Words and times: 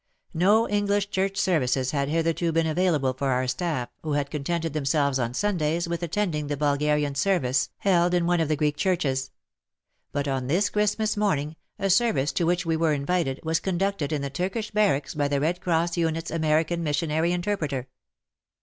No 0.33 0.67
English 0.67 1.11
Church 1.11 1.37
services 1.37 1.91
had 1.91 2.09
hitherto 2.09 2.51
been 2.51 2.65
available 2.65 3.13
for 3.13 3.29
our 3.29 3.45
staff, 3.47 3.87
who 4.01 4.13
had 4.13 4.31
contented 4.31 4.73
themselves 4.73 5.19
on 5.19 5.35
Sundays 5.35 5.87
with 5.87 6.01
attending 6.01 6.47
the 6.47 6.57
Bulgarian 6.57 7.13
service 7.13 7.69
held 7.77 8.15
in 8.15 8.25
one 8.25 8.39
of 8.39 8.47
the 8.47 8.55
Greek 8.55 8.77
churches. 8.77 9.29
But 10.11 10.27
on 10.27 10.47
this 10.47 10.71
Xmas 10.75 11.15
morning 11.17 11.55
a 11.77 11.91
ser 11.91 12.13
vice, 12.13 12.31
to 12.31 12.45
which 12.47 12.65
we 12.65 12.75
were 12.75 12.93
invited, 12.93 13.41
was 13.43 13.59
con 13.59 13.77
ducted 13.77 14.11
in 14.11 14.23
the 14.23 14.31
Turkish 14.31 14.71
Barracks 14.71 15.13
by 15.13 15.27
the 15.27 15.39
Red 15.39 15.61
Cross 15.61 15.97
Unit's 15.97 16.31
American 16.31 16.83
missionary 16.83 17.31
interpreter. 17.31 17.87